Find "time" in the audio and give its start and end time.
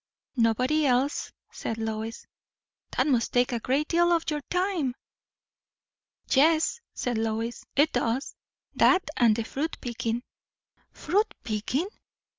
4.49-4.95